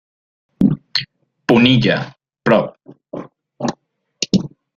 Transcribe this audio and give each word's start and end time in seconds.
Punilla, 1.45 1.97
Prov. 2.41 2.73